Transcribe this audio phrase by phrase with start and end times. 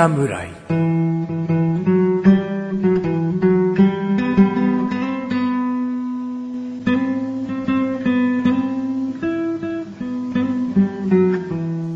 [0.00, 0.48] 侍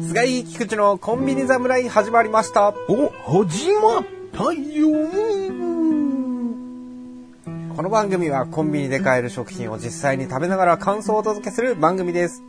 [0.02, 2.74] 菅井菊池のコンビニ侍始まりました。
[2.90, 3.08] お、
[3.40, 4.88] 始まったよ
[7.74, 12.42] この番組はコンビニで買える食品を実際に食べながら感想をお届けする番組です。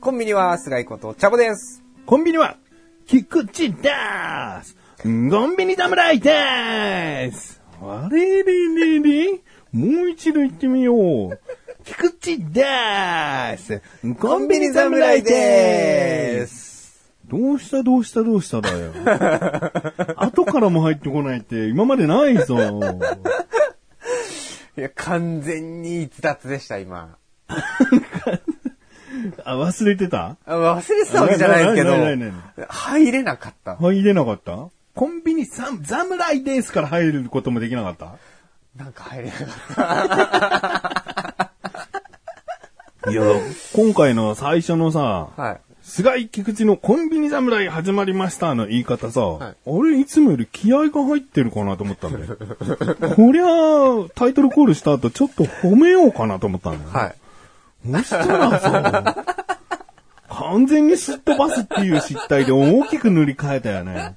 [0.00, 1.82] コンビニは菅井ことチャボです。
[2.06, 2.56] コンビニは、
[3.06, 3.90] 菊池で
[4.64, 9.40] すコンビニ侍ですあれれれれ
[9.72, 10.94] もう一度言ってみよ
[11.28, 11.38] う。
[11.84, 12.64] 菊池で
[13.58, 13.80] す
[14.18, 18.92] コンビニ侍ですどうしたどうしたどうしただよ。
[20.16, 22.56] 後からも入ってこないって今までないぞ。
[24.78, 27.16] いや、完全に逸脱でした、今。
[29.46, 30.36] あ、忘れてた？
[30.44, 33.76] あ忘れてたわけじゃないですけどないないないない、入れなかった。
[33.76, 34.68] 入れなかった？
[34.94, 38.16] コンビニさん、侍ですから入ることもできなかった？
[38.76, 39.42] なんか入れなか
[43.06, 43.22] っいや、
[43.74, 45.42] 今回の最初のさ、た。
[45.42, 45.60] はい。
[45.82, 49.24] 菅井菊池のコンビニ侍始まりましたの言い方さ、い
[49.66, 52.36] 俺いつもより気合が入ってるかなと思ったんだよ。
[53.14, 56.90] こりゃあ、タイトルコールした後ちょっと褒めようかなと思ったんだよ。
[56.90, 57.14] はい。
[57.92, 59.24] そしたらさ、
[60.28, 64.14] 完全にすっ飛ばすっていう失態で大きく塗り替えたよね。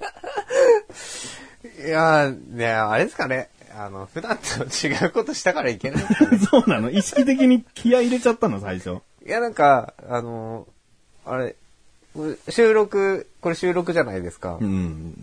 [1.85, 3.49] いやー、ねあれですかね。
[3.77, 6.07] あの、普段と違うことしたからいけないね。
[6.49, 6.89] そうなの？
[6.89, 8.97] 意識的に気合入れちゃったの、最初。
[9.25, 10.69] いや、なんか、あのー
[11.31, 11.55] あれ
[12.49, 14.57] 収録、これ収録じゃないですか。
[14.59, 15.13] うん、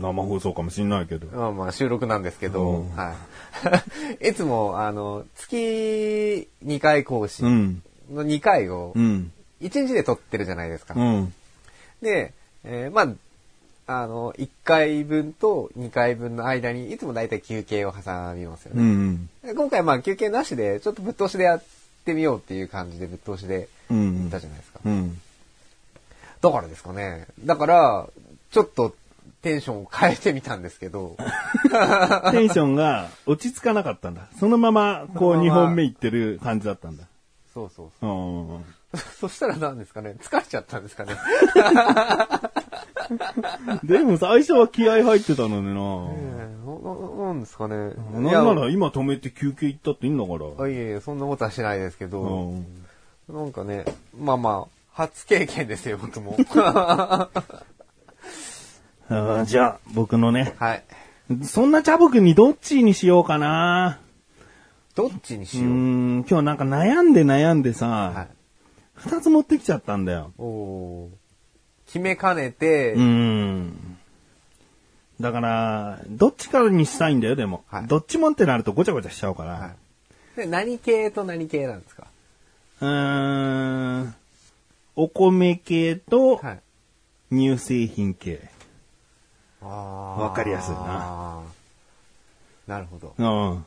[0.00, 1.26] 生放送かもしんないけど。
[1.28, 3.14] まあまあ収録なんですけど、うんは
[4.20, 4.28] い。
[4.30, 7.82] いつも、あの、月2回講師うん。
[8.12, 9.30] の2回をうん。
[9.60, 10.94] 1日で撮ってるじゃないですか。
[10.96, 11.34] うん。
[12.00, 12.32] で、
[12.64, 13.14] えーま
[13.86, 18.82] あ、あの、1回分と2回分の間にいつも大体休憩を挟みますようね。
[18.84, 19.28] ん。
[19.44, 21.64] で今回まあ休憩なしで、ちょっとぶっ通しでやっ
[22.04, 24.80] てみようっていう感じでぶっ通しでう行んったじゃないですか。
[24.84, 25.20] うん。
[26.42, 27.26] だからですかね。
[27.44, 28.06] だから、
[28.50, 28.94] ちょっと
[29.42, 31.16] テンションを変えてみたんですけど、
[32.32, 34.22] テンションが落ち着かなかったんだ。
[34.38, 37.04] そのまま、こう、そのまま2本目いってる感じだったんだ。
[37.54, 38.56] そうそうそうん。
[38.56, 38.60] う。
[39.20, 41.14] そしたら何ですかね疲れちゃったんですかね
[43.84, 47.74] でも最初は気合入ってたのにえなーなんですかね
[48.12, 50.64] なんなら今止めて休憩行ったっていいんだから。
[50.64, 52.66] あいえいえ、そんなことはしないですけうど、ん。
[53.30, 53.84] なんかね、
[54.18, 56.36] まあまあ、初経験ですよ、僕も。
[56.54, 60.54] あーじゃあ、僕のね。
[60.58, 60.82] はい。
[61.44, 64.00] そんなチャボくんにどっちにしようかな
[64.94, 65.66] どっちにうしよう？
[65.66, 68.34] ーん、今日なんか悩んで悩んではさ、い。
[68.94, 70.32] 二、つ持ってきちゃったんだよ。
[70.38, 71.08] おー
[71.86, 73.98] 決めかねて、うーん。
[75.20, 77.64] だから、どっちからにしたいんだよ、でも。
[77.68, 79.52] はいどっちもってなるとごちゃごちゃしちゃうから。
[79.54, 79.76] はい
[80.36, 82.06] で何系と何系なんですか？
[82.80, 84.14] うーん。
[84.96, 86.62] お米系とはい。
[87.30, 88.50] 乳製品系。
[89.62, 91.42] わわかりやすいな。
[92.66, 93.14] なるほど。
[93.16, 93.64] うん。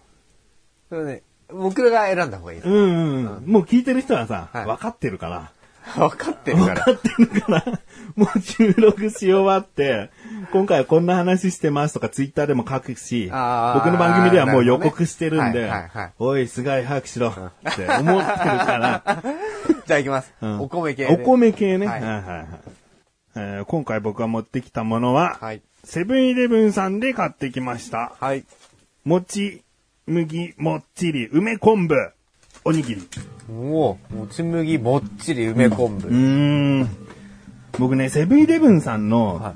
[0.89, 2.69] それね、僕が選んだ方がいいです。
[2.69, 3.43] うんうん。
[3.45, 5.51] もう聞いてる人はさ、はい分かってるから。
[5.95, 6.75] 分かってるから。
[6.75, 7.65] 分かってるから、
[8.15, 10.09] もう収録し終わって、
[10.51, 17.31] 今回はこんな話してますとかツイッターでも書くし、僕の番組ではもう予告してるんで、ねはいはいはいおい、菅井早くしろっ
[17.75, 19.23] て思ってるから、
[19.85, 20.33] じゃあ行きます。
[20.41, 21.13] うんお米系で。
[21.13, 21.85] お米系ね。
[21.87, 22.47] ははいいはいはい
[23.37, 25.61] えー今回僕が持ってきたものは、はい。
[25.83, 28.13] セブンイレブンさんで買ってきました。
[28.19, 28.43] はい。
[29.03, 29.61] もち、
[30.07, 31.95] 麦、もっちり、梅昆布、
[32.67, 33.07] おにぎり。
[33.47, 36.07] もう、もち麦もっちり梅昆布。
[36.07, 36.89] うーん。
[37.77, 39.53] 僕ね、セブンイレブンさんの、はい。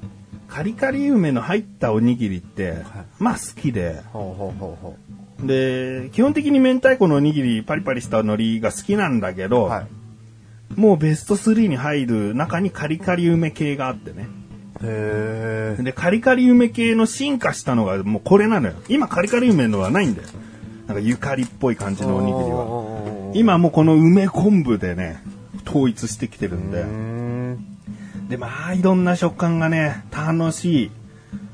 [0.48, 2.78] カリカリ梅の入ったおにぎりって、
[3.18, 4.98] まあ好きで、ほうほうほうほ
[5.46, 9.70] で、基本的に明太子のおにぎりパリパリした海苔が好きなんだけど、う。
[9.70, 10.80] はい。
[10.80, 14.28] もうベスト3に入る中にカリカリ梅系があってね。
[14.84, 15.84] へー。
[15.84, 18.76] で、カリカリ梅系の進化したのがもうこれなのよ。
[18.88, 20.28] 今カリカリ梅のはないんだよ。
[20.88, 22.89] なんかゆかりっぽい感じのおにぎりは。
[23.30, 25.24] は今もうこの梅昆布でね、
[25.68, 26.86] 統一してきてるんで。
[28.30, 30.92] で、まあ、いろんな食感がね、楽しい。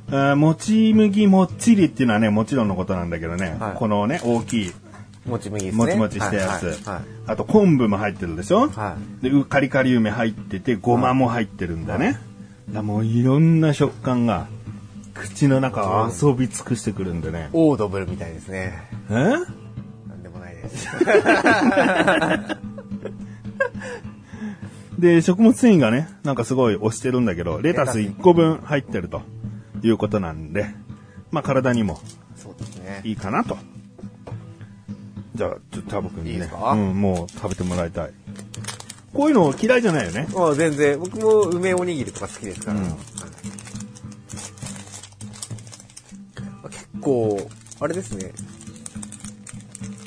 [0.08, 4.72] あーもち麦もっちりっていうのはね、もちろんのことなんだけどね、はいこのね、大きい、
[5.26, 5.84] もち麦ですね。
[5.84, 6.66] もちもちしたやつ。
[6.66, 12.20] はいはいあと、昆布も入ってるでしょ、はで、うカリカリ梅入ってて、ごまも入ってるんだね。
[12.70, 14.48] だもういろんな食感が、
[15.16, 17.50] 口の中を遊び尽くしてくるんでね。
[17.54, 18.74] オードブルみたいですね。
[19.10, 19.65] え？
[20.70, 20.88] です。
[25.00, 29.22] で、食物繊維がね、なんかすごい押してるんだけど、レタス1個分入ってると
[29.84, 30.68] いうことなんで、
[31.32, 32.00] まあ体にも。
[33.04, 33.58] いいかなと。
[35.36, 36.50] じゃあ、ちょっとタブ君にね。
[36.52, 38.12] うん、もう食べてもらいたい。
[39.14, 40.28] こういうの嫌いじゃないよね。
[40.34, 42.80] まあ全然、僕も梅おにぎりとか好きですから。
[42.80, 42.94] うんはい
[46.70, 48.32] 結構、あれですね。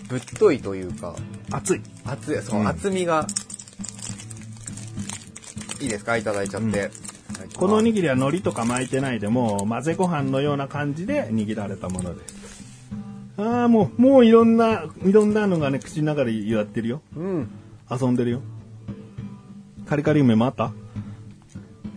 [0.09, 1.15] ぶっといというか、
[1.51, 1.81] 熱い。
[2.05, 3.27] 厚い、そう、うん厚みが、
[5.81, 6.17] いいですか？
[6.17, 6.91] いただいちゃって。
[7.57, 12.35] このおににぎりは海苔とか巻いてないでもう混ぜご飯のような感じで握られたものです。
[13.37, 17.01] ああ、もう、もういろんな、いろんなのがね、口の中でやってるよ。
[17.17, 17.49] うん。
[17.89, 18.41] 遊んでるよ。
[19.87, 20.73] カリカリ梅もあった？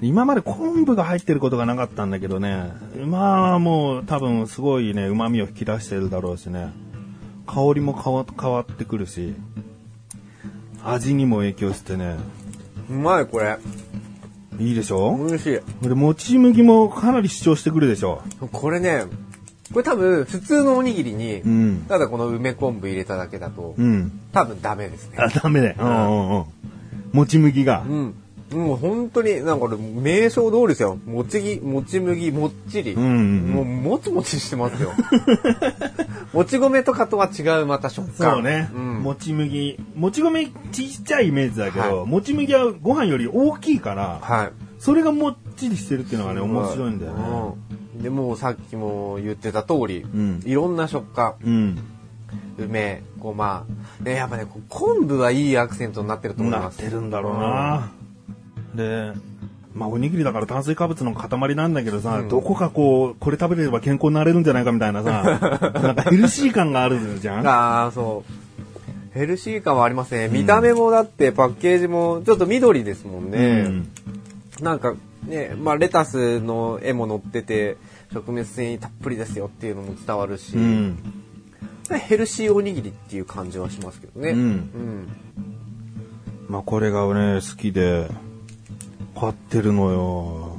[0.01, 2.71] 今まで昆布が入ってることがなかったんだけどね。
[3.05, 6.71] まあもう多分すごいね、旨味を引き出してるだろうしね。
[7.53, 9.33] 香りも変わ変わってくるし。
[10.83, 12.17] 味にも影響してね。
[12.89, 13.57] うまい、これ。
[14.59, 15.17] いいでしょ？
[15.17, 15.59] 美味しい。
[15.59, 18.21] これ、もち麦もかなり主張してくるでしょ？
[18.51, 19.03] これね、
[19.73, 21.85] これ多分、普通のおにぎりに、うん。
[21.87, 24.11] ただこの梅昆布入れただけだと、うん。
[24.31, 25.17] 多分ダメですね。
[25.19, 25.75] あ、ダメだよ。
[25.79, 26.45] うんうんうん。
[27.11, 27.83] もち麦が。
[27.87, 28.15] うん。
[28.51, 30.97] もう本当に、なんかこれ、名称通りですよ。
[31.05, 32.93] もちぎ、もち麦、もっちり。
[32.93, 34.91] うんうんうんもう、もちもちしてますよ。
[36.33, 38.35] もち米とかとは違う、また食感。
[38.35, 38.69] そうね。
[38.73, 39.03] うん。
[39.03, 39.77] もち麦。
[39.95, 44.51] もち米ちっちゃいイメージだけど、はもち麦はご飯より大きいから、はい。
[44.79, 47.23] それがもっちりしてるっていうのがね、面白いんだよね。
[47.95, 48.01] うん。
[48.01, 51.77] で、もうさっきも言ってた通り、んいろんな食感、うん。
[52.57, 53.65] 梅、ごま。
[54.01, 56.77] ね、やっぱね、昆布はいいアクセントになってると思いなっます。
[56.77, 57.91] てるんだろうな。
[58.73, 59.13] で、
[59.73, 68.31] まあおにぎりだから炭水化物の塊なんだけどさ、うんどこかこう、これ食べれば健康になれるんじゃないかみたいなさ、 なんかヘルシー感があるじゃんああ、そう。
[69.13, 70.29] ヘルシー感はありますね。
[70.29, 73.65] 見た目もだってパッケージもちょっと緑ですもんね。
[73.67, 73.87] うん
[74.61, 74.93] なんか
[75.25, 77.77] ね、まあレタスの絵も載ってて、
[78.13, 80.97] 食物繊維たっぷりですよっていうのも伝わるし、うん。
[81.89, 84.31] ヘルシーおにぎりっていう感じはしますけどね。
[84.31, 85.07] うんうん
[86.47, 88.09] まあこれがね、好きで、
[89.19, 90.57] 買ってるのよ。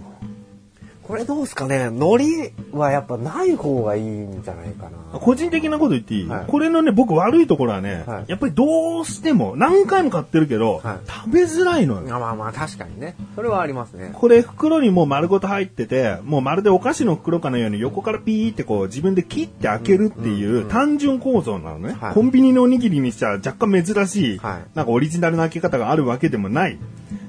[1.02, 1.86] これどうすかね？
[1.86, 5.18] 海苔はやっぱない方がいいんじゃないかな。
[5.18, 12.16] 個人的なこと言っていい、はいこれのね、僕悪いところはね、はいやっぱりどうしても、何回も買ってるけど、はい食べづらいのよ。
[12.16, 13.16] あまあまあ確かにね。
[13.34, 14.10] それはありますね。
[14.14, 21.94] これ袋にもう丸ごと入ってて、もうまるでお菓子の袋かのように横からピーってこう自分で切って開けるっていう単純構造なのね。
[22.00, 26.78] はいコンビニのおにぎりにしちゃ若干珍しい、はいなんかオリジナルな開け方があるわけでもない。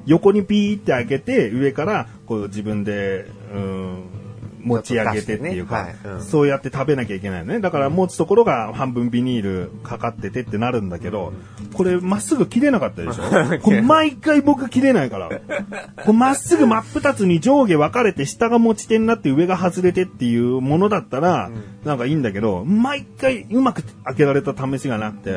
[0.05, 4.03] 横にピーって開けて、上からこう自分で、うん、
[4.63, 5.95] 持ち上げてっていうか、ね。
[6.03, 6.13] はい。
[6.15, 6.23] うん。
[6.23, 7.59] そうやって食べなきゃいけないのね。
[7.59, 11.33] だから持つところが半分ビニールかかっててってなるんだけど、
[11.73, 13.23] これまっすぐ切れなかったでしょ？
[13.61, 15.29] これ毎回僕切れないから。
[16.13, 21.49] まっすぐ真っ二つに上下分かれて下が持ち手になって上が外れてっていうものだったら、
[21.83, 25.31] なんかいいんだけど、毎回うまく開けられた試しがなくて、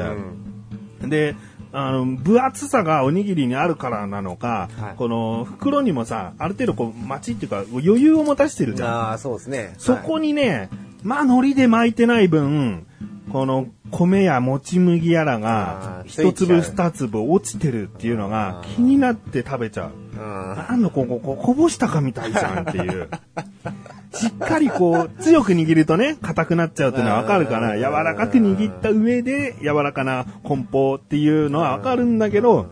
[1.02, 1.10] うん。
[1.10, 1.34] で、
[1.78, 8.88] あの、分厚さがおにぎりにあるからなのか、はいこの袋にもさ、ある程度こう、待ちっていうか、余裕を持たしてるじゃん。
[8.88, 9.74] ああ、そうですね。
[9.76, 10.70] そこにね、
[11.02, 12.86] まあ海苔で巻いてない分、
[13.30, 19.90] この米やもち麦やらあがー一粒二粒落ちてるっていうのが気になって食べちゃう。
[20.12, 20.56] うん。
[20.56, 23.10] なんのここ、ここぼしたかみたいじゃんっていう。
[24.16, 32.66] しっかりこう、強く握るとね、硬くなっちゃうっていうのはわかるから、うん柔らかく握った上で、柔らかな梱包っていうのはわかるんだけど、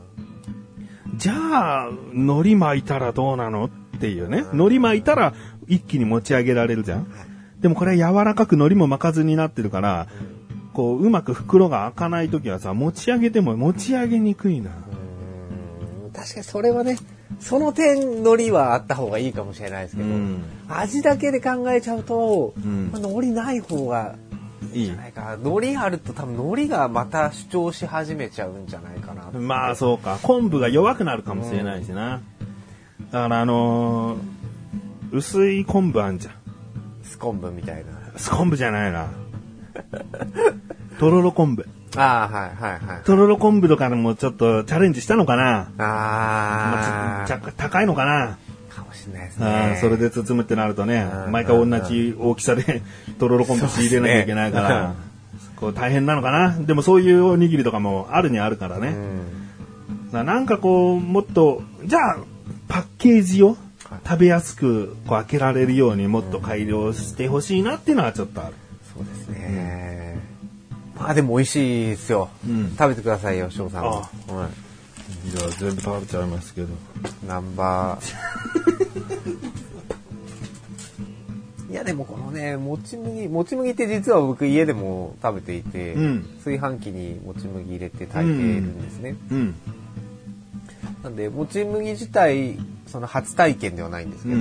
[1.16, 3.70] じゃあ、海苔巻いたらどうなのっ
[4.00, 4.44] ていうね。
[4.52, 5.34] 海苔巻いたら
[5.68, 7.06] 一気に持ち上げられるじゃん。
[7.60, 10.08] でもこれ柔らかく海苔も巻かずになってるから、
[10.72, 14.70] こう、うまく袋が開かないときはさ、持ち上げても持ち上げにくいな。
[14.70, 16.96] うん確かにそれはね、
[17.40, 24.16] その点、海苔はあった方がいいかもしれないですけど、うん味だけで考えちゃうと、んまあ海苔ない方が
[24.72, 25.34] いいんじゃないかな。
[25.34, 29.30] 海苔あると多分海苔がまた主張し始めちゃうんじゃないかな。
[29.38, 30.18] まあそうか。
[30.22, 32.22] 昆布が弱くなるかもしれないしな。
[33.10, 34.18] だからあのー
[35.12, 36.34] 薄い昆布あんじゃん。
[37.04, 37.92] スコンブみたいな。
[38.16, 39.08] ス昆布じゃないな。
[40.98, 41.66] とろろ昆布。
[41.96, 43.04] ああ、はいはいはい。
[43.04, 45.70] とろろ昆布とかでもちょっとチャレンジしたのかな？
[45.76, 48.38] まああ、あ、ちょっと高いのかな？
[48.68, 49.80] かもしれないですあねー。
[49.80, 52.82] それで包むってなるとねう、ん毎回同じ大きさで
[53.18, 54.94] とろろ昆布仕入れなきゃいけないから、
[55.56, 56.56] こう大変なのかな？
[56.58, 58.94] でもそういうおにぎりとかもあるにはあるからね。
[60.12, 62.18] うなんかこう、もっと、じゃあ、
[62.68, 63.56] パッケージを
[64.06, 68.54] 食べやすくこう開けられるようにもっと改良してほしいなっていうのはちょっとある。
[68.94, 70.13] そうですね。
[70.96, 72.28] まあでも美味しいですよ。
[72.46, 74.08] うん食べてくださいよ、翔さんは
[75.26, 76.68] じゃあ全部食べちゃいますけど。
[76.68, 76.70] い。
[77.26, 79.54] ナンバー。
[81.70, 89.16] いやでもこのね、もち麦、もち麦って実は僕家でも食べていて、うん炊飯器にもち麦入れて炊いているんですね。
[89.30, 89.54] うん。
[91.02, 94.36] なんで、もち麦自体、その初体験ではないんですけど、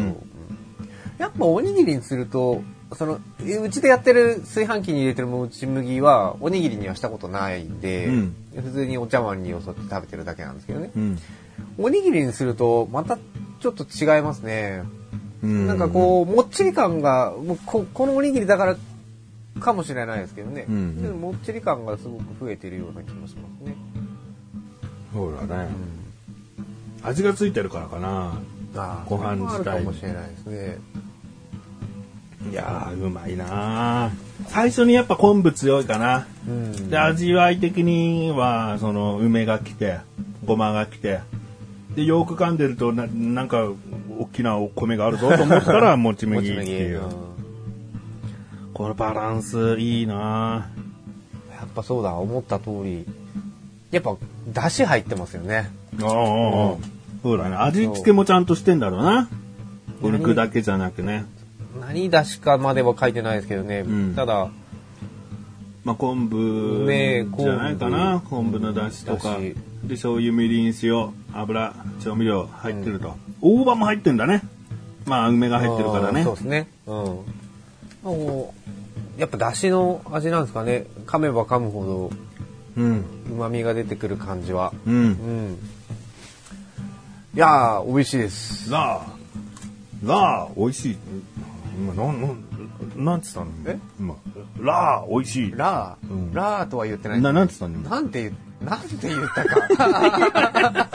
[1.18, 2.62] やっぱおにぎりにすると、
[2.96, 3.20] その、
[3.62, 10.92] うちでやってる炊飯器に入れてるもち麦は、おにぎりにはしたことないんで、うん普通にお茶碗によそって食べてるだけなんですけどね。
[10.96, 11.20] うん。
[11.80, 14.84] おにぎりにすると、またちょっと違いますね。
[15.44, 18.78] うんなんかこう、もっちり感が、もうここのおにぎりだから
[19.60, 20.66] かもしれないですけどね。
[20.70, 23.76] うんうんでももっちり感がすごく増えてるような気もしますね。
[25.14, 25.70] そうだね。
[27.02, 28.40] 味がついてるからかな。
[29.08, 30.78] ご飯自体かもしれないですね。
[32.52, 34.12] いやー、うまいなー
[34.48, 36.28] 最初にやっぱ昆布強いかな。
[36.48, 40.00] うんで、味わい的には、その、梅が来て、
[40.46, 41.20] ごまが来て、
[41.96, 43.70] で、よく噛んでるとな、なんか、
[44.20, 46.62] 大きなお米があるぞと思ったら、 もちも麦って。
[46.62, 47.12] いううん。
[48.74, 50.70] このバランスいいな
[51.52, 53.06] やっぱそうだ、思った通り。
[53.92, 54.16] やっぱ、
[54.48, 55.70] 出汁入ってますよね。
[55.96, 56.06] ぁ。
[56.06, 56.78] ああ、
[57.22, 57.56] そうだね。
[57.56, 59.30] 味付けもちゃんとしてんだろうな。
[60.02, 61.26] お肉だけじゃなくね。
[61.80, 63.80] 何出汁かまでは書いてないですけどね。
[63.80, 64.50] うんただ、
[65.84, 68.22] まあ、昆布ねじゃないかな。
[68.30, 69.38] 昆布の出汁とか。
[69.38, 69.56] で、
[69.90, 73.18] 醤油、みりん、塩、油、調味料入ってると。
[73.42, 74.42] 大葉も入ってんだね。
[75.06, 76.36] まあ、梅が入ってるからねそう。
[76.36, 76.70] ですね。
[76.88, 78.46] うん。
[79.18, 80.86] やっぱ出汁の味なんですかね。
[81.06, 82.12] 噛めば噛むほど、
[82.78, 83.04] うん。
[83.30, 84.74] 旨味が出てくる感じは。
[84.86, 84.90] う。
[84.90, 85.58] うんん。
[87.36, 88.72] いやー、美味しいです。
[88.72, 90.08] ラー。
[90.08, 90.98] ラー、美味しい。
[91.76, 93.48] 今、なん、なん、なんつったの？
[93.68, 93.78] え？
[94.00, 94.16] 今。
[94.60, 95.54] ラー、美味しい。
[95.56, 97.22] ラー、うんラーとは言ってない。
[97.22, 97.76] な、なんつったの？
[97.78, 97.90] 今。
[97.90, 100.90] なんてなんて言ったか。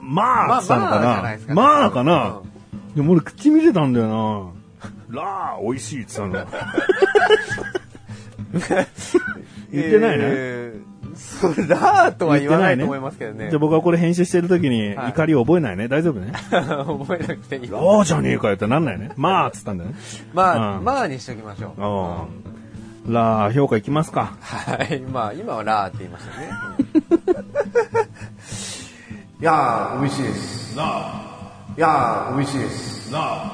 [0.02, 1.46] まあ、つったのかまあまあじゃないなです。
[1.46, 2.40] かねまあかな
[2.88, 2.94] うん。
[2.94, 5.20] でも俺口見てたんだよな。
[5.22, 6.50] ラー、美味しいって言ってたの。
[9.72, 10.24] 言ってないね。
[10.24, 13.50] えーそう、ラーとは言わないと思いますけどね。
[13.50, 15.88] じゃあ僕はこれ編集してる時にはい怒りを覚えないね。
[15.88, 16.32] 大丈夫ね。
[16.50, 17.70] 覚えなくていい。
[17.70, 19.10] ラーじゃねえかよってなんないね。
[19.16, 19.96] まあ、っつったんだよね。
[20.32, 21.82] まあ、うんまあにしときましょう。
[21.82, 22.48] ああ。
[23.08, 24.36] ラー、評価いきますか。
[24.40, 25.00] はい。
[25.00, 26.50] まあ、今はラーって言いましたね。
[29.40, 30.76] いやー、美味しいです。
[30.76, 30.84] ラ
[31.76, 33.10] いやー、美味しいです。
[33.10, 33.52] ー、ラ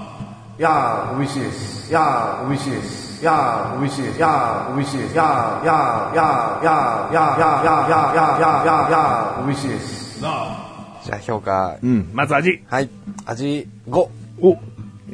[0.59, 1.90] いやー、美味しいです。
[1.90, 3.03] いやー、美味しいです。
[3.25, 4.21] いやー、美味しいです。
[4.21, 5.14] やー、美味しいです。
[5.14, 10.21] いやー、いやー、いやー、いやー、いやー、いやー、いやー、いやー、いやー、いやー、いやー、美味しいです。
[10.21, 12.62] ー、ラじゃあ評価、うん、まず味。
[12.69, 12.90] はい。
[13.25, 14.09] 味5。
[14.43, 14.59] お、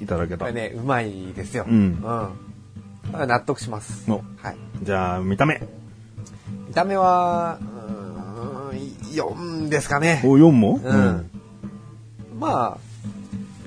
[0.02, 0.52] いただけたこれ。
[0.52, 1.66] ね、うまいですよ。
[1.68, 2.02] うん
[3.14, 3.28] うん。
[3.28, 4.10] 納得します。
[4.10, 4.56] おはい。
[4.82, 5.62] じゃあ、見た目。
[6.66, 8.78] 見た目は、うん、
[9.12, 10.20] 4ですかね。
[10.24, 11.30] お、4もうん。
[12.40, 12.89] まあ、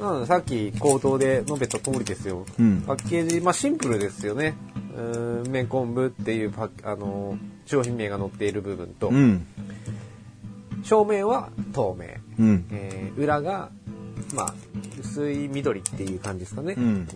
[0.04, 2.46] うん、さっき口頭で述べた通りですよ。
[2.60, 4.56] うんパッケージ、まあシンプルですよね。
[4.96, 9.46] うーん、麺昆布っていうパッあの、商品名が載っている部分と、うん。
[10.84, 12.08] 正面は透明。
[12.38, 12.66] うん。
[12.72, 13.70] えー裏が、
[14.36, 14.54] まあ、
[15.00, 16.74] 薄い緑っていう感じですかね。
[16.78, 17.08] うん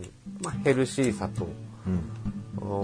[0.41, 1.47] まあ、ヘルシーさと、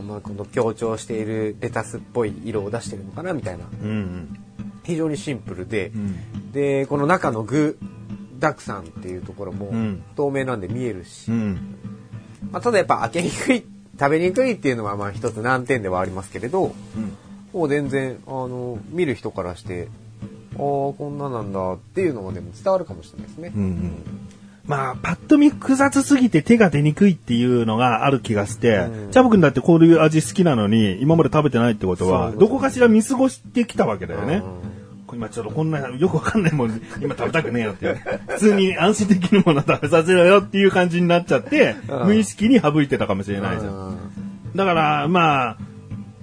[0.01, 3.65] まあ、この強調しているレタスっぽい色を出してるのかなみたいな。
[3.65, 4.39] うん。
[4.83, 6.51] 非常にシンプルで、うん。
[6.51, 7.77] で、この中の具、
[8.39, 11.75] ダクさんっていうところもうん透明なんで見えるし、うん。
[12.51, 13.65] まあ、ただやっぱ開けにくい、
[13.99, 17.17] 食べにくいっていうのはまあ一つ難点ではありますけれど、うん。
[17.53, 19.87] もう全然、あの、見る人からして、
[20.53, 23.51] ああ、こんななんだっていうのがでも伝わるかもしれないですね。
[23.55, 23.91] うん。
[24.65, 34.35] まあ、パッと見複雑すぎて手が出にくいっていうのがある気がして、うんチャボくんだってこういう味好きなのに、今まで食べてないってことは、どこかしら見過ごしてきたわけだよね。
[34.35, 34.72] うん
[35.13, 38.01] 今ちょっとこんなよくわかんないもん、今食べたくねえよっていう。
[38.27, 43.73] 普通に安心できるもの食べさせろよっていう感じになっちゃって、うん無意識に省いてたかもしれないじゃん。
[43.73, 43.97] うん
[44.55, 45.57] だから、まあ、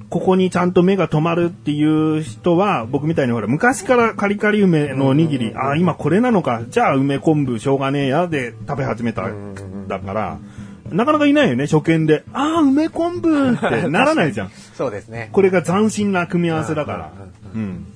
[0.09, 9.29] ここにちゃんと目が止まるっていう人は、僕みたいにほら、昔からカリカリ梅のおにぎり、ああ、今これなのか、じゃあ梅昆布しょうがねえやで食べ始めた。
[9.89, 10.39] だから、
[10.91, 12.25] なかなかいないよね、初見で。
[12.33, 14.51] ああ、梅昆布ってならないじゃん。
[14.75, 15.29] そうですね。
[15.33, 17.13] これが斬新な組み合わせだから
[17.55, 17.59] う。
[17.59, 17.87] んうん。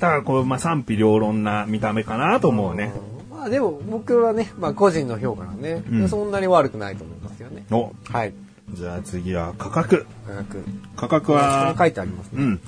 [0.00, 2.92] だから、こう、まあ、賛否両論な見た目かなと思うね。
[3.30, 7.64] まあでも僕はね、まあ個人の評価なんで、うんそんなに悪くないと思いますよね。
[7.70, 8.34] お、はい。
[8.74, 10.06] じゃあ次は価格。
[10.26, 10.64] 価格。
[10.96, 11.70] 価格は？
[11.72, 12.42] に、書いてありますね。
[12.42, 12.60] うん。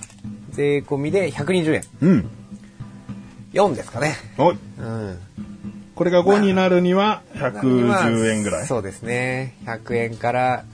[0.52, 1.82] 税込みで120円。
[2.02, 2.30] うん。
[3.52, 4.14] 4ですかね。
[4.38, 5.18] お、うん。
[5.96, 8.66] これが5になるには110円ぐらい。
[8.66, 9.56] そうですね。
[9.66, 10.64] 100円から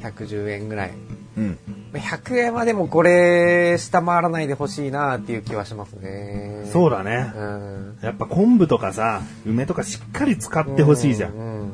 [0.00, 0.92] 110円ぐらい。
[1.38, 1.58] うん。
[1.98, 6.68] 100円はでもこれ、下回らないでほしいなっていう気はしますね。
[6.72, 7.32] そうだね。
[7.34, 7.98] うん。
[8.02, 11.32] やっぱ昆布とかさ、梅とかしっかり使ってほしいじゃん。
[11.32, 11.72] うん。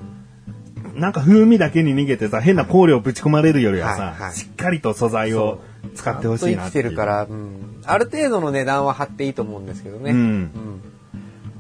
[0.95, 5.61] なんか風味だけに逃げてさ、変な香料ぶち込まれるよりはさ、はいはいしっかりと素材を
[5.95, 6.85] 使ってほしいな生きっていう。
[6.85, 10.13] てるから、うん、ある程度の値段は張っていいと思うんですけどね。
[10.13, 10.51] うん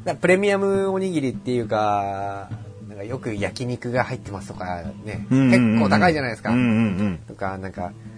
[0.04, 2.48] だからプレミアムおにぎりっていうか、
[2.88, 6.50] なんかよく焼肉が入ってますとかね、うんうんうん結構高いじゃないですか。
[6.50, 6.68] うんうんう
[7.02, 7.18] ん。
[7.26, 8.15] とか、なんか、えー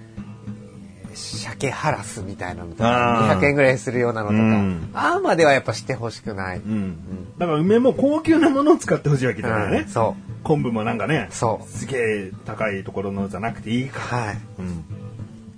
[1.14, 6.58] 鮭ハラスみたいなのとか、200円ぐらいするようなのとか、うんああまではやっぱしてほしくない。
[6.58, 7.38] うん。
[7.38, 9.78] だから梅も高級なものを使ってほしいわけだからね。
[9.80, 14.20] うんそ昆布もなんかね、そうすげえ高いところのじゃなくていいかう。
[14.26, 14.38] はい。
[14.58, 14.84] うん。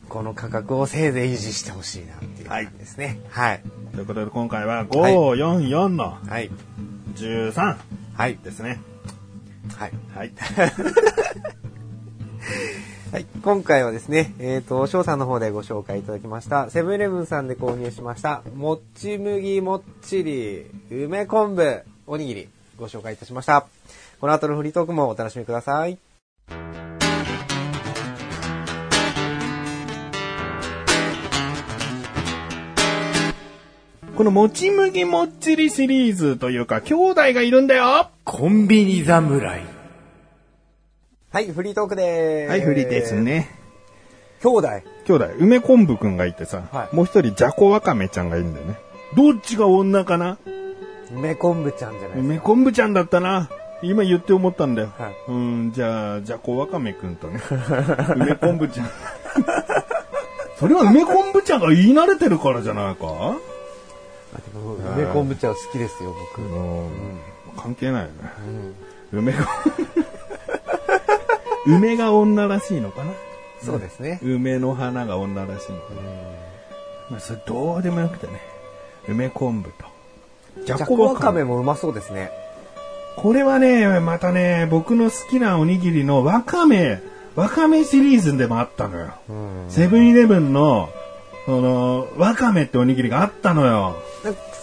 [0.08, 3.20] この価格をせいぜい維持してほしいなっていう感じですね。
[3.28, 3.62] はい。
[3.94, 6.50] ということで今回は544のはい。
[7.14, 7.76] 13
[8.14, 8.38] はい。
[8.42, 8.80] ですね。
[9.76, 9.92] はい。
[10.14, 10.32] はい。
[13.12, 13.26] はい。
[13.42, 22.48] 今回はですね、えっ、と、翔さんの方でご紹介いただきました、セブンイレブンさんで購入しました、もっち麦もっちり梅昆布おにぎり、
[22.78, 23.66] ご紹介いたしました。
[24.20, 25.98] この後のフリートークもお楽しみください。
[34.16, 39.79] このもち麦もっちりシリーズというか、兄弟がいるんだよコンビニ侍。
[41.32, 42.50] はい、フリートークでーす。
[42.50, 43.14] はい、フリです。
[43.14, 43.48] ね。
[44.42, 44.68] 兄弟。
[45.06, 48.74] 兄弟、梅昆布くんがいてさ、はいもう一人、じゃこわかめちゃんがいるんだよね。
[49.16, 50.38] どっちが女かな？
[51.12, 53.48] 梅昆布ちゃんじゃないです梅昆布ちゃんだったな。
[53.82, 54.92] 今言って思ったんだよ。
[54.98, 57.40] はいうん、じゃあ、じゃこわかめくんとね。
[58.16, 58.90] 梅昆布ちゃん。
[60.58, 63.06] それは梅昆布ちゃんが言い慣れてるからじゃないか？
[63.06, 63.36] か。
[64.96, 66.42] 梅昆布ちゃん好きですよ、僕。
[66.42, 66.90] うん、
[67.56, 68.14] 関係ないよね。
[69.12, 69.38] うん梅が、
[71.66, 73.12] 梅が女らしいのかな？
[73.62, 74.20] そうですね。
[74.22, 76.00] 梅の花が女らしいのかな、
[77.10, 78.40] まあ、それどうでもよくてね。
[79.08, 79.84] 梅昆布と。
[80.60, 82.30] じじゃこわかめもうまそうですね。
[83.16, 87.00] これはね、またね、僕の好きなおにぎりのわかめ、
[87.36, 89.12] わかめシリーズでもあったのよ。
[89.28, 89.66] うん。
[89.68, 90.88] セブンイレブンの、
[91.44, 93.96] その、わかめっておにぎりがあったのよ。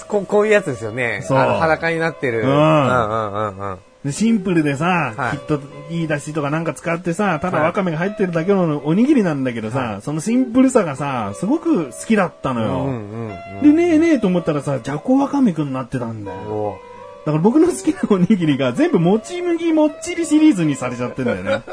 [0.08, 1.22] ここういうやつですよね。
[1.24, 2.42] そう裸になってる。
[2.42, 3.78] うんうんうんうんうん。
[4.08, 12.86] でシンプルでさ、はいきっといいだしとかなんか使ってさ、ただはいわかめが入ってるだけのおにぎりなんだけどさ、そのシンプルさがさ、すごく好きだったのよ。
[12.86, 16.78] うんうんで、ねえねえと思ったらさ、じゃこわかめくんになってたんだよ。
[17.26, 21.64] だから僕の好きなおにぎりが全部もち麦もっちりシリーズにされちゃってんだよね。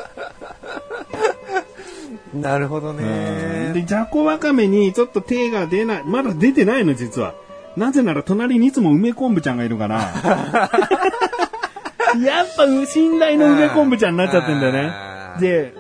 [2.35, 3.71] なるほどね。
[3.75, 7.35] で、じゃこわかめにちょっと手が出ない、まだ出てないの実は。
[7.77, 10.13] なぜなら隣にいつも梅昆布ちゃんがいるから。
[12.25, 14.93] やっぱ信頼の梅昆布ちゃんになっちゃってんだよね。
[15.41, 15.75] で、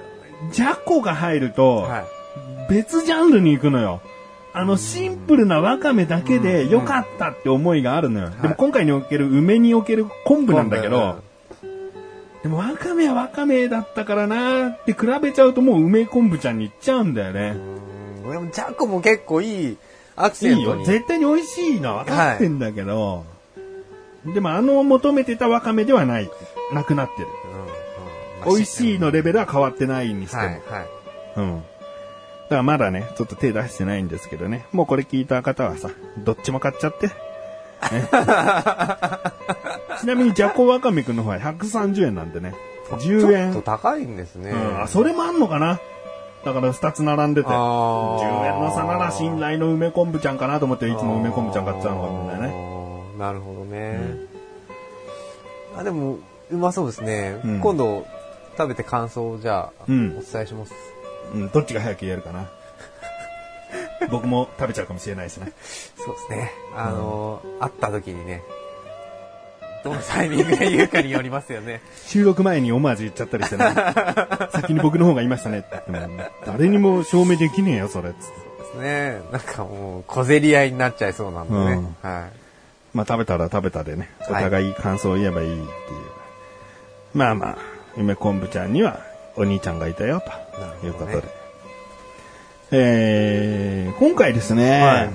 [0.50, 2.04] じゃこが入ると、はい。
[2.68, 4.00] 別ジャンルに行くのよ。
[4.52, 8.30] あの、シンプルなわかめだけで良かったって思いがあるのよ。
[8.40, 11.16] でも今回における梅における昆布なんだけど、
[12.42, 17.56] でもわかめはわかめだったからなーって比べちゃうともう梅昆布ちゃんに行っちゃうんだよね。
[18.24, 18.30] うん。
[18.30, 19.76] でも、ジャコも結構いい
[20.14, 20.56] アクいいよ。
[20.56, 20.86] セントに。
[20.86, 23.24] 絶対に美味しいのは分かってんだけど、
[24.32, 26.30] でもあの求めてたわかめではない。
[26.72, 27.28] なくなってる。
[27.52, 27.84] うんうん
[28.46, 30.42] 美味しいのレベルは変わってないにしても。
[30.42, 30.88] はいはい。
[31.36, 31.56] うん。
[31.56, 31.62] だ
[32.50, 34.66] からまだね、ちょっと手出してないんですけどね。
[34.70, 37.06] もうこれ聞いた方はさ、どっちも買っちゃって。
[37.06, 37.12] ね
[40.00, 42.54] ちなみに、じゃこわかめくんの方は130円なんでね。
[42.90, 43.52] 10円。
[43.52, 44.50] ちょっと高いんですね。
[44.50, 45.80] うん、あ、それもあんのかな？
[46.44, 47.48] だから2つ並んでて。
[47.50, 52.73] あー10円の差なら信頼の梅昆布ちゃんかなと思っていつも梅昆布ちゃん買っちゃうのかもね。
[53.18, 53.98] なるほどね。
[55.76, 56.18] あ、でも、
[56.50, 57.40] うまそうですね。
[57.44, 58.06] うん今度、
[58.56, 60.72] 食べて感想をじゃあ、うんお伝えします。
[61.32, 62.48] うん、どっちが早く言えるかな。
[64.10, 65.52] 僕も食べちゃうかもしれないしね。
[65.96, 66.52] そうですね。
[66.76, 68.42] あの、会った時にね、
[69.84, 71.82] どのタイミングで言うかによりますよね。
[72.06, 73.64] 収録前にオマージュ言っちゃったりしてね。
[74.50, 78.10] 先に僕の方が言いましたねって言っても、誰にも証明できねえよ、それ。
[78.10, 78.24] つって
[78.62, 79.20] ですね。
[79.30, 81.72] なんかもう、小競り合いになっちゃいそうなんでね。
[81.72, 82.43] うんはい。
[82.94, 85.68] まあ食べたら食べたでね、おはい互い感想を言えばいいっていう。
[87.12, 87.58] まあまあ、
[87.96, 89.00] 梅昆布ちゃんには
[89.36, 90.22] お兄ちゃんがいたよ、
[90.80, 91.22] ということで。
[92.70, 95.10] えー、今回ですね、はい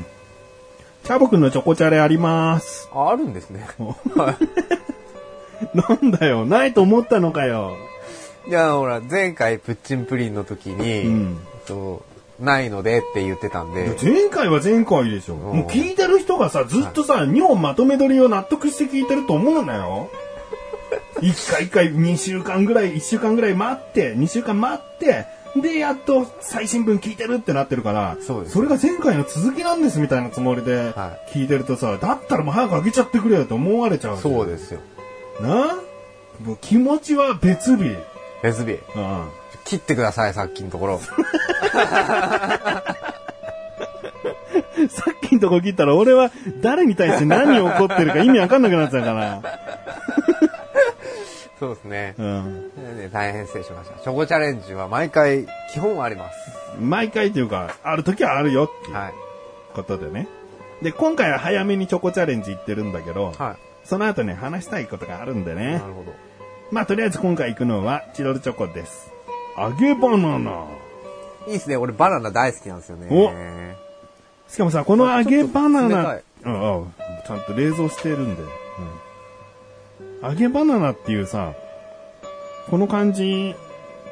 [1.04, 2.88] チャボくんのチョコチャレあります。
[2.94, 3.68] ああるんですね。
[5.74, 7.76] なんだよ、ないと思ったのかよ。
[8.48, 12.09] いや、ほら、前回プッチンプリンの時に、うんそう
[12.40, 15.36] ないのでって言ってたんで、前回は前回でしょ。
[15.36, 20.10] もう聞いてる人がさ、ずっとさ、2本まとめ撮りを納得して聞いてると思うなよ。
[21.22, 25.26] 1回1回2週間ぐらい、1週間ぐらい待って、2週間待って、
[25.60, 34.18] で、やっと最新分聞いてるってなってるから、そうですれが前回の続きなんですみたいなつもりでは聞いてるとさ、だったらもう早く開けちゃってくれよと思われちゃう。
[34.18, 34.80] そうですよ。
[35.42, 35.76] な？
[36.46, 37.98] もう気持ちは別日。
[38.44, 38.80] レズビー。
[38.96, 39.30] うん。
[39.70, 41.00] 切ってください、さっきのところ。
[41.00, 41.12] さ
[45.12, 49.42] っきのとこ切ったら俺は誰に対して何を怒ってるか意味わかんなくなってたから。
[51.60, 52.16] そうですね。
[52.18, 52.72] うん。
[52.98, 54.00] ね大変失礼しました。
[54.00, 56.38] チョコチャレンジは毎回、基本はあります。
[56.80, 59.14] 毎回というか、ある時はあるよっていうはい。
[59.76, 60.28] ことでね。
[60.82, 65.56] で、今回は早めにチョコチャレンジ行ってるんだけど、はその後ね、話したいことがあるんでい。
[65.56, 65.80] ねな。
[65.80, 66.14] るほど。
[66.72, 69.12] まあ、とりあえず今回行くのはチロルチョコです。
[69.58, 70.66] 揚げバナナ。
[71.48, 71.78] いいですね。
[71.78, 73.08] 俺バナナ大好きなんですよね。
[73.12, 73.32] お。
[74.52, 76.20] しかもさ、この揚げバナナ。
[76.44, 76.94] うんうん、
[77.28, 78.42] ちゃんと冷蔵してるんで、
[80.22, 80.30] うん。
[80.30, 81.54] 揚げバナナっていうさ、
[82.70, 83.56] この感じ、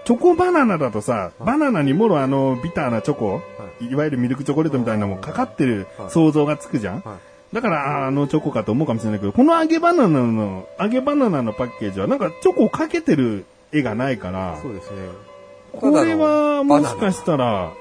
[0.06, 3.42] チョコバナナだとさ、バナナにもろあのビターなチョコ、、は
[3.80, 3.96] い。
[3.96, 6.10] わゆるミルクチョコレートみたいなのもかかってるはい。
[6.10, 7.56] 想像がつくじゃん、はい。
[7.56, 15.10] だから、ああのチョコかと思うかもしれないけど、この揚げバナナの、揚げバナナのパッケージはなんかチョコをかけてる絵がないから、そうですね。
[15.74, 17.72] これはもしかししたら、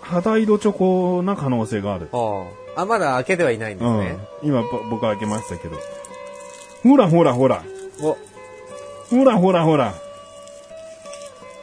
[0.00, 2.08] 肌色チョコな可能性がある。
[2.12, 2.44] あ
[2.76, 2.82] あ。
[2.82, 4.18] あ、まだ開けてはいないんですね。
[4.42, 4.48] うん。
[4.48, 5.76] 今、ぼ僕開けましたけど。
[6.82, 7.62] ほらほらほら。
[8.02, 8.16] お、
[9.14, 9.94] ほらほらほら。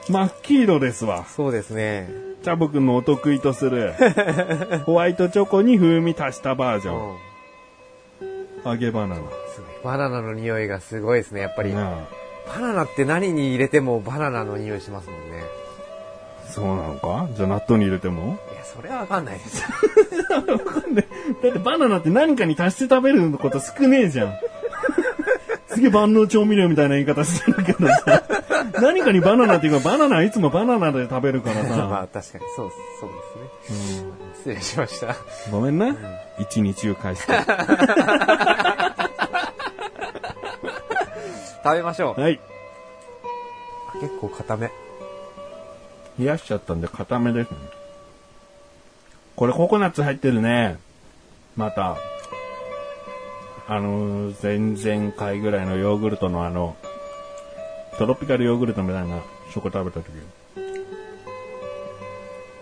[0.10, 1.26] 真っ黄色ですわ。
[1.26, 2.10] そうですね。
[2.44, 3.94] チャボくんのお得意とする、
[4.86, 7.18] ホワイトチョコに風味足したバージョン。
[8.22, 8.26] う
[8.68, 8.72] ん。
[8.72, 9.22] 揚げバナナ。
[9.84, 11.74] バナナの匂いがすごいですね、やっぱり。
[11.74, 15.44] なあバナナって何に入れてもバナナの匂いしますもんね。
[16.50, 17.28] そうなのか？
[17.34, 18.38] じゃあ納豆に入れても？
[18.54, 19.64] いや、それはわかんないです。
[19.70, 19.70] だ
[21.50, 24.34] ってバナナって何かに足して食べること少ねえじゃん。
[25.70, 28.24] すげえ万能調味料みたいな言い方してるけどさ。
[28.82, 32.22] 何かにバナナっていうか、バナナはいつもバナナで食べるから まあさ。
[32.22, 33.10] 確かに、そう、そう
[33.68, 34.12] ですね。
[34.36, 35.16] 失礼しました。
[35.52, 35.96] ごめんな。
[36.40, 37.34] 一日中返して。
[41.64, 42.22] 食べましょう。
[42.22, 42.40] はい。
[44.00, 44.72] 結構固め。
[46.20, 47.58] 冷やしちゃったんで固めですね。
[49.36, 50.78] これココナッツ入ってるね。
[51.56, 51.98] また。
[53.68, 56.76] あのー、前々回ぐらいのヨーグルトのあの、
[57.98, 59.22] トロピカルヨーグルトみたいな
[59.52, 60.12] チョコ食べた時。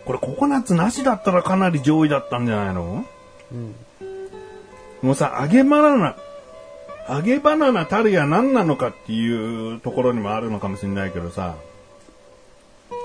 [0.05, 3.05] これココナッツなしだったらかなり上位だったんじゃないの？
[3.51, 3.75] うん。
[5.01, 6.15] もうさ、揚げバナナ、
[7.09, 11.55] 揚げバナナたるや何なのかっていうところにもあるのかもしれないけどさ、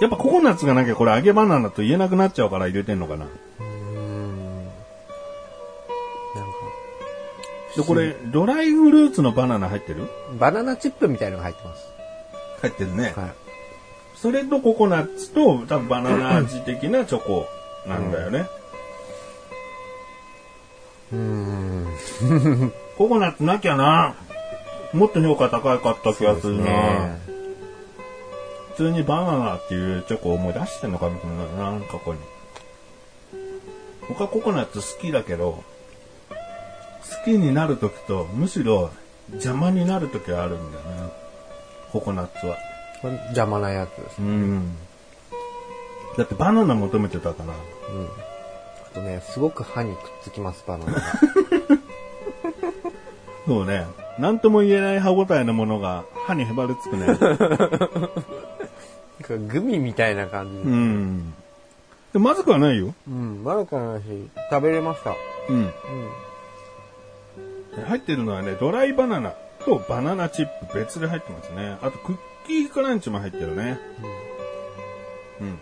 [0.00, 3.24] やっぱココナッツがなきゃこれ揚げバナナと言えなくなっちゃうから入れてんのかな。
[3.24, 4.64] うーん。
[4.64, 4.72] なんか、
[7.76, 10.08] で、これ、ドライフルーツのバナナ入ってる？
[10.38, 11.86] バナナチップみたいのが入ってます。
[12.60, 13.14] 入ってるね。
[13.16, 13.34] はい。
[14.16, 17.46] それとココナッツと多分バナナ味的なチョコ
[17.86, 18.46] なんだよね。
[21.12, 22.72] うーん。
[22.96, 24.14] ココナッツなきゃな。
[24.92, 26.64] もっと評価高かった気がするな。
[26.64, 27.18] ね
[28.76, 32.20] 普通にバナナっていうチョコを思い出してんのかもしれないな、過去に。
[34.08, 35.62] 僕はココナッツ好きだけど、
[36.30, 38.90] 好きになるときと、むしろ
[39.32, 41.12] 邪魔になるときはあるんだよね。
[41.92, 42.56] ココナッツは。
[43.00, 44.18] これ邪魔なやつです。
[44.20, 44.76] うん。
[46.16, 47.54] だってバナナ求めてたから。
[47.54, 48.06] うん。
[48.06, 48.08] あ
[48.94, 51.00] とね、すごく歯にくっつきます、バナナが。
[53.46, 53.86] そうね。
[54.18, 57.06] なんとも言えない歯応えのものが歯にへばりつくね。
[57.06, 57.28] なんか
[59.52, 60.62] グミみたいな感じで。
[60.62, 61.34] うん。
[62.12, 62.94] でまずくはないよ。
[63.08, 63.42] うん。
[63.42, 64.02] まだかなし、
[64.50, 65.14] 食べれました。
[65.48, 65.56] うん。
[65.56, 65.60] う
[67.80, 67.84] ん。
[67.84, 69.32] 入ってるのはね、ドライバナナ
[69.64, 71.76] とバナナチップ別で入ってますね。
[71.82, 73.80] あとクッキークランチも入ってるね。
[75.40, 75.58] うん。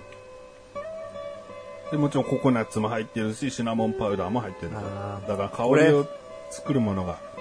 [1.90, 6.07] で、もちろんココナッツも入ってるし、シナモンパウダーも入ってるあーだから香りを
[6.51, 7.32] 作るものが。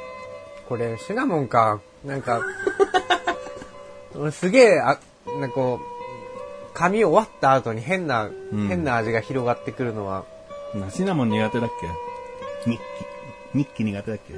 [0.72, 1.82] これ、シナモンか。
[2.06, 2.42] なんか、
[4.16, 4.98] 俺すげえ、あ、
[5.38, 10.24] なんかこう、髪終わった後に変な、ん変な味が広がってくるのは、
[10.74, 11.70] なシナモン苦手だっ
[12.64, 12.70] け？
[12.70, 13.58] ニッキ。
[13.58, 14.34] ニッキ苦手だっけ？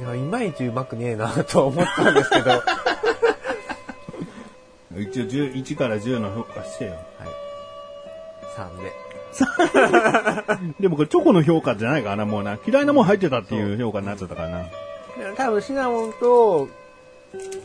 [0.00, 2.56] いや、いまいちうまくねえなと思ったんですけど、 は
[4.96, 5.02] い。
[5.02, 6.94] 一応10 1から10の評価してよ。
[8.56, 8.92] 3で。
[10.80, 12.56] でもこれチョコの評価じゃないからな、もうな。
[12.66, 14.64] 嫌いなもん入ってたっていう評価になっちゃったからな。
[15.36, 16.68] 多分シナモンと、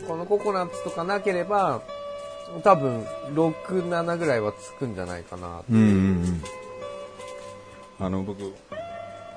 [0.08, 1.82] このココナッツとかなければ、
[2.64, 3.54] 多分、6、
[3.90, 5.62] 7ぐらいはつくんじゃないかな。
[5.70, 5.88] うんうんう
[6.28, 6.44] ん。
[8.00, 8.54] あの、僕、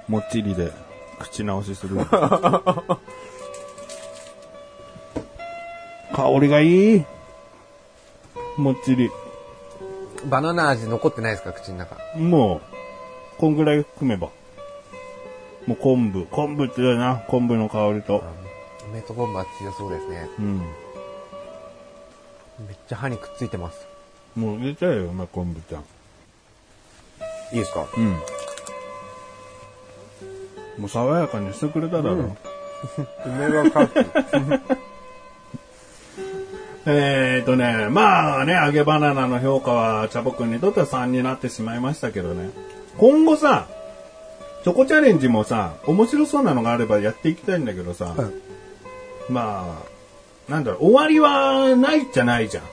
[0.09, 0.73] もっちりで
[1.21, 1.97] 口直しする。
[6.15, 7.05] 香りがいい。
[8.57, 9.11] もっちり。
[10.27, 11.97] バナナ味残ってないですか口の中。
[12.17, 12.61] もう、
[13.39, 14.31] こんぐらい含めば。
[15.67, 16.27] もう昆布。
[16.27, 17.17] 昆布って言うよな。
[17.29, 18.23] 昆布の香りと。
[18.91, 20.29] 梅と昆布は強そうですね。
[20.39, 20.59] うん。
[20.59, 20.65] め
[22.75, 23.87] っちゃ歯にくっついてます。
[24.37, 25.83] もう入れちゃえよ、ま昆布ちゃん。
[27.53, 27.87] いいですか？
[27.97, 28.11] うん。
[30.79, 32.37] もう爽やかにしてくれただろ。
[33.27, 34.05] 梅がかく。
[36.87, 42.51] えーとね、まあね、揚げバナナの評価は、チャボくんにとっては3になってしまいましたけどね。
[42.99, 43.69] 今後さ、
[44.65, 48.33] チョコチャレンジもさ、面白そうなのがあればやっていきたいんだけどさ、はい
[49.31, 49.85] ま
[50.49, 52.65] あ、なんだろう、終わりはないじゃないじゃん。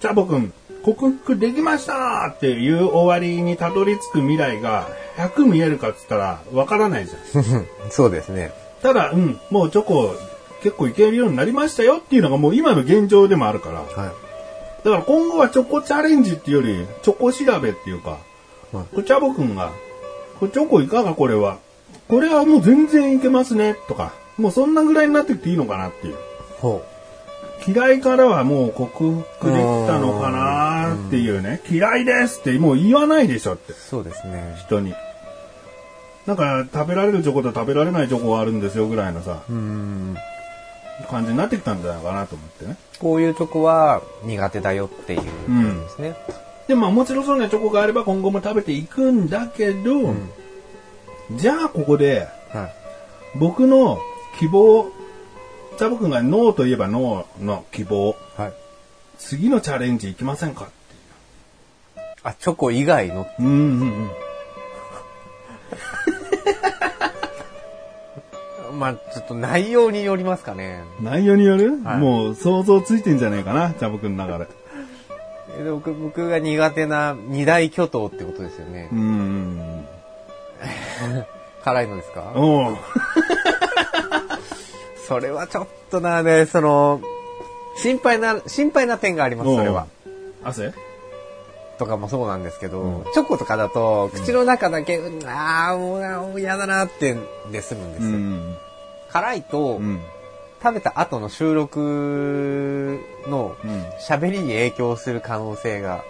[0.00, 0.52] チャボくん、
[0.84, 7.66] 克服できましたっていう終わりにたどり着く未来が100見えるかっつったらわからないじゃん。
[7.88, 8.52] そうですね。
[8.82, 10.14] ただ、うん、もうチョコ
[10.62, 13.80] 結構いけるようになりましたよっていうのがもう今の現状でもあるから。
[13.80, 13.86] はい。
[14.84, 18.18] だから今後はチョコチャレンジっていうより、チョコ調べっていうか、
[18.72, 19.72] はいチャボくんが、
[20.38, 21.58] これチョコいかがこれは。
[22.08, 26.16] これはもう全然いけますね、とか、もうそんなぐらいになってきていいのかなっていう。
[26.60, 26.84] ほ
[27.66, 31.60] 嫌いからはもう克服できたのかなっていうね。
[31.68, 34.54] 嫌いですってもう言わないでしょってう。、そうですね。
[34.58, 34.94] 人に。
[36.26, 40.16] なんか食べられるチョコと食べられないチョコがあるんですよぐらいのさ、うん。
[41.10, 42.76] 感じになってきたんじゃないかなと思ってね。
[43.00, 46.16] こういうチョコは苦手だよっていうことですね。
[46.68, 50.14] で、まあもちろんそうなチョコがあれば今後も食べていくんだけど、
[51.32, 52.74] じゃあここではい。
[53.38, 53.98] 僕の
[54.38, 54.90] 希望、
[55.78, 58.52] チャボくんがノーと言えばノーの希望、はい。
[59.18, 60.64] 次のチャレンジいきませんか？
[60.64, 60.72] って
[62.22, 63.22] あ、チョコ以外の？
[63.22, 63.28] いう。
[63.40, 64.10] うんうんうん。
[68.78, 70.82] まあ、ちょっと内容によりますかね。
[71.00, 74.46] 内容による、はいもう想像ついてんじゃねえかな、チャボくんの中で。
[75.64, 78.94] 僕僕が苦手な二大巨頭ってことですよねう。
[78.94, 79.86] ん。
[81.64, 82.32] 辛いのですか？
[82.34, 82.76] おう
[85.06, 87.00] それはちょっとな、ね、その、
[87.76, 89.86] 心配な、心配な点があります、それは。
[90.44, 90.72] 汗？
[91.78, 97.16] とかもそうなんですけど、うんチョコとかだと、口の中だけ、ああ、もう嫌だなって、
[97.52, 98.10] で済むんですよ。
[98.10, 98.56] ん。
[99.12, 100.00] 辛いと、うん。
[100.66, 106.02] 食べた後の収録のうん喋りに影響する可能性が、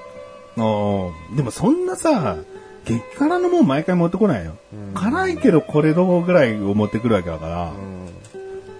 [0.57, 2.39] おーでもそんなさ、
[2.87, 4.57] 激辛のもん毎回持ってこないよ。
[4.73, 7.65] うん辛いけどこれどぐらいを持ってくるわけだから。
[7.65, 8.09] うん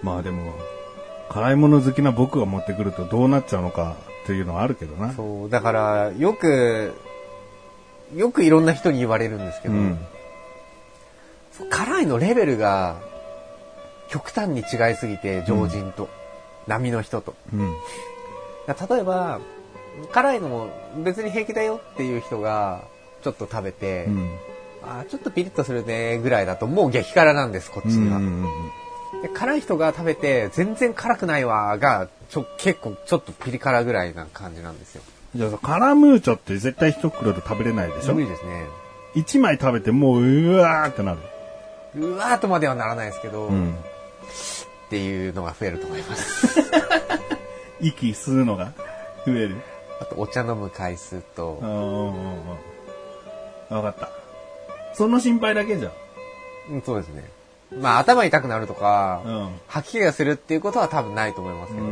[0.01, 0.53] まあでも、
[1.29, 5.13] 辛いもの好きな僕が持ってくるとどうなっちゃうのかっていうのはあるけどな。
[5.13, 6.93] そう、だから、よく、
[8.15, 9.99] よくいろんな人に言われるんですけど、うん。
[11.69, 12.95] 辛いのレベルが
[14.09, 16.09] 極端に違いすぎて、常人と、
[16.67, 17.35] 波の人と。
[18.89, 19.39] 例えば、
[20.11, 20.69] 辛いのも
[21.03, 22.81] 別に平気だよっていう人が、
[23.23, 24.31] ちょっと食べて、うん。
[24.83, 28.17] あーちょっとピリッとするねぐらいだともう激辛なんです、こっちには。
[28.17, 28.45] うん
[29.21, 35.01] で辛い人が食べて、全然辛くないわが、ちょ、結構ちょっとピリ辛ぐらいな感じなんですよ。
[35.35, 38.13] じゃあさ、カラムーチョって絶対一袋で食べれないでしょ？
[38.13, 38.65] 無理ですね。
[39.15, 41.19] 一枚食べてもううわーってなる。
[41.95, 43.75] うわーとまではならないですけど、うん。
[44.87, 46.61] っていうのが増えると思います。
[47.81, 48.71] 息吸うのが
[49.25, 49.55] 増える。
[49.99, 52.13] あと、お茶飲む回数とう、んうんうん
[53.69, 53.83] うん。
[53.83, 54.09] わかった。
[54.93, 55.91] その心配だけじゃん。
[56.71, 57.29] うん、そうですね。
[57.81, 61.89] まあ、頭痛くなるとか、うん吐き気がするっていうことは多分ないと思いますけど、う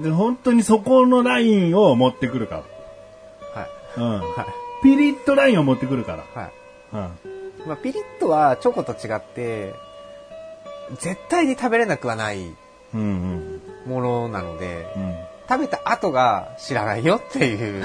[0.00, 0.02] ん。
[0.02, 2.66] で、本当にそこのラインを持ってくるかはい。
[4.00, 4.04] ら。
[4.04, 4.20] うん。
[4.20, 4.46] はい。
[4.82, 6.24] ピリッとラインを持ってくるから。
[6.42, 6.52] はい。
[6.94, 7.68] うん。
[7.68, 9.74] まあ、ピリッとはチョコと違って、
[10.98, 12.54] 絶対に食べれなくはない
[12.94, 13.00] うん
[13.86, 13.90] うん。
[13.90, 15.14] ものなので、うん。
[15.48, 17.84] 食べた後が知らないよっていう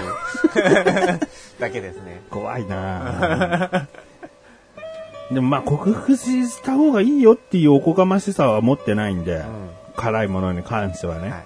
[1.60, 2.22] だけですね。
[2.30, 3.86] 怖いなぁ
[5.34, 9.70] でもまあ克服した方がいいよっていうおこがましさは持ってないんで、うん。
[9.96, 11.30] 辛いものに関してはね。
[11.30, 11.46] はい。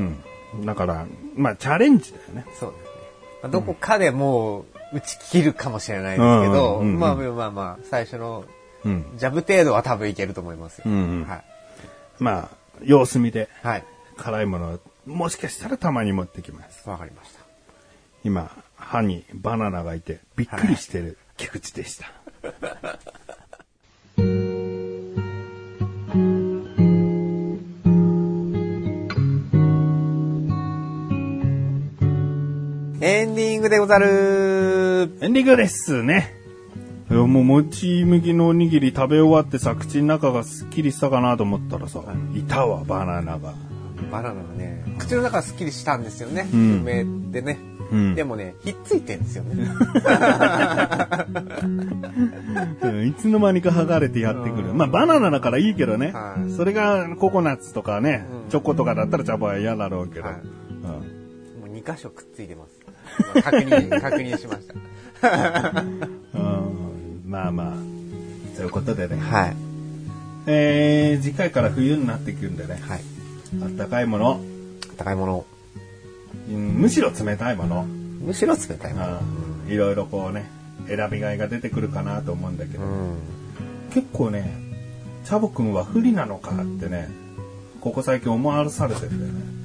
[0.00, 0.66] うん。
[0.66, 2.44] だから、まあチャレンジだよね。
[2.58, 2.90] そうですね。
[3.42, 8.44] まあどこかでもう打ち切るかもしれないですけど、うんうんうんうんまあまあまあ、最初の
[8.84, 9.14] うん。
[9.16, 10.84] ジャブ程度は多分いけると思いますよ。
[10.86, 11.44] うんうんはい。
[12.18, 13.84] まあ、様子見ではい。
[14.16, 16.88] 辛いものをもしかしたらたまに持ってきます。
[16.88, 17.40] わかりました。
[18.24, 22.10] 今、歯にバナナがいてびっくりしてる菊池でした。
[33.00, 36.45] エンディングでござるエンディングですね。
[37.08, 42.02] もう、もち麦のおにぎり食べ終わってさ、口の中がすっきりしたかなと思ったらさ、
[42.34, 43.54] いたわ、バナナが。
[44.10, 46.48] バナナがね、口の中がすっきりしたんですよね。
[46.52, 47.58] うん梅ってね。
[47.92, 49.54] うんでもね、ひっついてんですよね。
[52.82, 54.74] う んいつの間にか剥がれてやってくる。
[54.74, 56.10] まあ、バナナだからいいけどね。
[56.12, 60.24] はいそれがココナッツとかね、うんチョコとかだったらチャボは嫌だろうけど。
[60.26, 60.42] はいうん
[61.60, 62.80] もう2箇所くっついてます。
[63.34, 65.84] 今確認、確認しました。
[67.26, 67.74] うんまあまあ、
[68.54, 69.16] そういうことでね。
[69.16, 69.56] はい。
[70.46, 72.80] えー、次回から冬になってくるんでね。
[72.80, 73.00] はい。
[73.62, 74.40] あったかいもの、
[74.96, 75.46] 高いもの。
[76.48, 79.18] うんむしろ冷たいもの、むしろ冷たいもの。
[79.18, 80.48] うんいろいろこうね、
[80.86, 83.16] 選びがいが出てくるかなと思うんだけど、うん。
[83.92, 84.56] 結構ね、
[85.24, 87.08] チャボくんは不利なのかってね、
[87.80, 89.56] ここ最近思わされてるんだよね。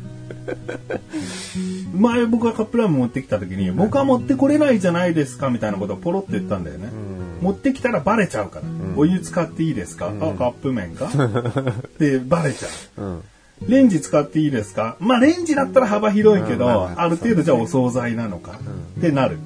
[1.93, 6.89] 前僕がカップラーメン持ってきた時に、僕は持ってこれないじゃないですかみたいなことをポロって言ったんだよね。
[7.41, 8.65] 持ってきたらバレちゃうから。
[8.95, 11.09] お湯使っていいですか、あ、カップ麺か
[11.99, 13.01] で、バレちゃう。
[13.01, 13.21] うん。
[13.67, 14.95] レンジ使っていいですか？
[14.99, 18.59] まあレンジだったら幅広いけど、ある程度じゃあお惣菜なのか、
[18.97, 19.37] ってなる。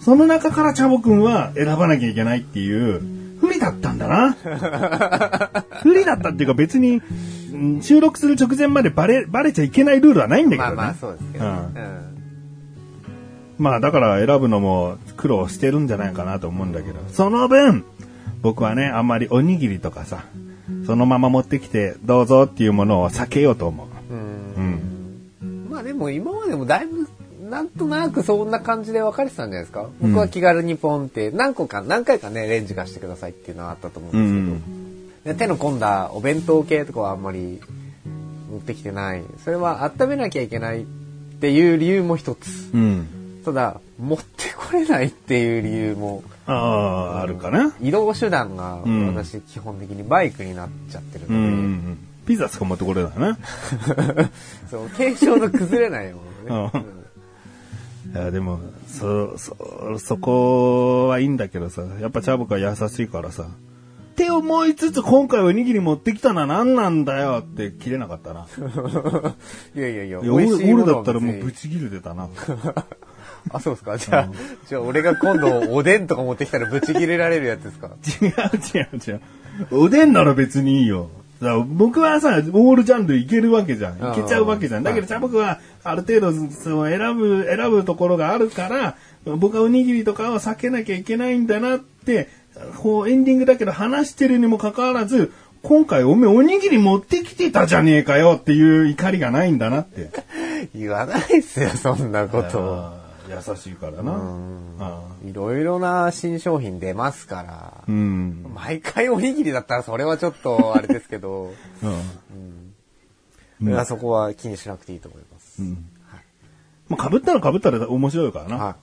[0.00, 3.00] その中からチャボくんは選ばなきゃいけないっていう、
[3.40, 4.36] 不利だったんだな。
[5.82, 6.96] 不利だったっていうか別に、
[7.52, 10.74] うん収録する直前までバレ、バレちゃいけないルールはないんだけどね。
[10.74, 11.44] まあまあそうですけど。
[11.44, 11.66] ううんん。
[13.58, 17.84] まあだから選ぶのも苦労してるんじゃないかなと思うんだけど、その分、
[18.42, 20.24] 僕はね、あんまりおにぎりとかさ、
[20.86, 23.86] そのまま持ってきてどうぞっていうものを避けようと思う。
[24.12, 24.80] うん
[25.42, 25.68] うん。
[25.70, 27.08] まあでも今までもだいぶ、
[27.48, 29.88] なんとなくそんな感じで分かれてたんじゃないですか？
[30.00, 34.64] 僕は気軽にポンって、何個か、何回かね、レンジ貸してくださいっていうのはあったと思ううんです
[35.24, 35.34] けど、ん。
[35.34, 37.60] で手の込んだお弁当系とかはあんまり
[38.50, 39.22] 持ってきてない。
[39.42, 40.84] それは温めなきゃいけないっ
[41.40, 42.70] ていう理由も一つ。
[42.74, 43.06] うん。
[43.44, 46.52] ただ、持ってこれないっていう理由も、あ
[47.18, 47.74] あ、あるかな。
[47.80, 51.98] 移動手段がうん私基本的にバイクになっちゃってるうので、ん。
[52.26, 53.38] ピザしか持ってこれないな。
[54.70, 56.70] そう、継承の崩れないものね。
[56.74, 57.04] うん
[58.14, 63.48] いや、でも、そ、そ、そこはいいんだけどさ、やっぱチャボクは優しいからさ、
[64.14, 68.46] って思いつつ今回おにぎり持ってきたのは何なんだよって切れなかったな。
[69.74, 70.46] いやいやいや、いや俺
[70.84, 72.28] だったらもうブチ切れてたな。
[73.50, 73.98] あ、そうですか。
[73.98, 74.28] じゃあ、
[74.68, 77.90] じゃあ俺が今度おでんとか持ってきたらブチ切れられるやつですか？
[78.22, 78.30] 違う
[78.78, 79.20] 違う違う。
[79.84, 81.10] おでんなら別にいいよ。
[81.42, 83.94] だ僕はさ、オールジャンルいけるわけじゃん。
[83.98, 84.82] いけちゃうわけじゃん。
[84.82, 88.96] だけど、チャボクはある程度、その選ぶ、選ぶところがあるから、
[89.36, 92.28] 僕はおにぎりとかを避けなきゃいけないんだなって、
[92.78, 100.10] こうエンディングだけど話してるにもかかわらず、今回おめえおにぎり持ってきてたじゃねえかよっていう怒りがないんだなって。
[100.74, 103.03] 言わないっすよ、そんなこと
[103.34, 104.38] 優しいからな。
[104.78, 107.90] あいろいろな新商品出ますからー。
[107.90, 108.52] うん。
[108.54, 111.52] 毎回おにぎりだったらそれはちょっとあれですけど、
[113.60, 113.68] うん。
[113.68, 115.62] いやそこは気にしなくていいと思います。
[116.88, 118.56] まあ、被ったら被ったら面白いからな。
[118.56, 118.76] は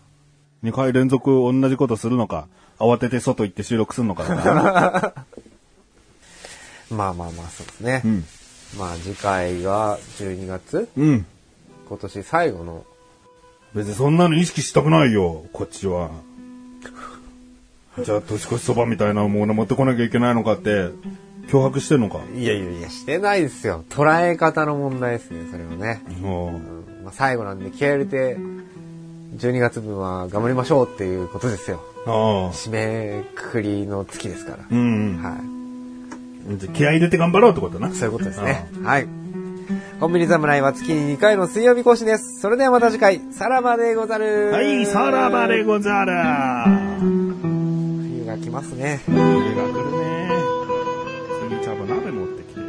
[0.64, 4.24] 2回連続同じことするのか、慌てて外行って収録するのか。
[6.90, 8.02] まあまあまあ、そうですね。
[8.06, 8.26] うん。
[8.78, 11.26] まあ次回が12月うん。
[11.88, 12.86] 今年最後の。
[13.74, 16.12] 別にそんなの意識したくないよ、こっちは。
[18.04, 20.90] じゃあ、年越しそばみたいなもの持ってこなきゃいけないのかって、
[21.50, 22.20] 脅迫してんのか？
[22.36, 23.84] いやいやいや、してないですよ。
[23.90, 26.02] 捉え方の問題ですね、それはね。
[26.22, 26.50] もう
[27.02, 28.38] んまあ、最後なんで気合い入れて、
[29.38, 31.82] 12月分は頑張りましょうっていうことですよ。
[32.06, 34.58] 締めくくりの月ですから。
[34.70, 35.22] うん。
[35.22, 35.38] は
[36.56, 36.58] い。
[36.58, 37.92] じゃあ気合い入れて頑張ろうってことな。
[37.94, 38.70] そういうことですね。
[38.84, 39.08] はい。
[40.00, 42.40] コンビニ侍は月に2回の水曜日更新です。
[42.40, 44.52] それではまた次回、さらばでござる。
[44.52, 46.12] はい、さらばでござる。
[47.00, 49.02] 冬が来ますね。
[49.06, 50.30] 冬が来るね。
[51.50, 52.66] 次、ちゃんと鍋持ってきてよ。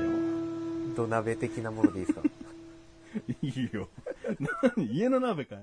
[0.96, 2.22] 土鍋的なものでいいですか？
[3.42, 3.88] いいよ。
[4.76, 4.86] 何？
[4.94, 5.62] 家の鍋かよ。